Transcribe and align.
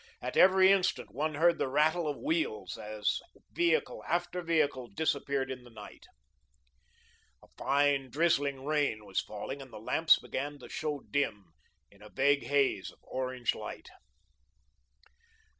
At 0.19 0.35
every 0.35 0.71
instant 0.71 1.13
one 1.13 1.35
heard 1.35 1.59
the 1.59 1.67
rattle 1.69 2.07
of 2.07 2.17
wheels 2.17 2.75
as 2.75 3.21
vehicle 3.51 4.03
after 4.09 4.41
vehicle 4.41 4.87
disappeared 4.87 5.51
in 5.51 5.63
the 5.63 5.69
night. 5.69 6.07
A 7.43 7.47
fine, 7.55 8.09
drizzling 8.09 8.65
rain 8.65 9.05
was 9.05 9.21
falling, 9.21 9.61
and 9.61 9.71
the 9.71 9.77
lamps 9.77 10.17
began 10.17 10.57
to 10.57 10.69
show 10.69 11.01
dim 11.11 11.53
in 11.91 12.01
a 12.01 12.09
vague 12.09 12.47
haze 12.47 12.89
of 12.89 12.97
orange 13.03 13.53
light. 13.53 13.89